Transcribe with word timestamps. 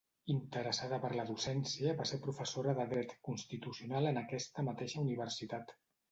Interessada 0.33 0.97
per 1.01 1.09
la 1.17 1.25
docència 1.25 1.91
va 1.99 2.07
ser 2.11 2.17
professora 2.23 2.73
de 2.79 2.85
dret 2.93 3.13
constitucional 3.27 4.13
en 4.13 4.17
aquesta 4.23 4.65
mateixa 4.71 5.03
universitat. 5.05 5.75